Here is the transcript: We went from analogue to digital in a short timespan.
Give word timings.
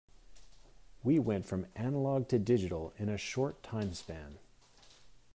We 1.03 1.19
went 1.19 1.45
from 1.45 1.67
analogue 1.75 2.27
to 2.29 2.39
digital 2.39 2.91
in 2.97 3.07
a 3.07 3.17
short 3.19 3.61
timespan. 3.61 4.39